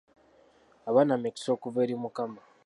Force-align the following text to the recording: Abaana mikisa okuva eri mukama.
Abaana 0.89 1.13
mikisa 1.21 1.49
okuva 1.55 1.79
eri 1.85 1.95
mukama. 2.03 2.39